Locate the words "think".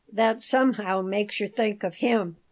1.47-1.83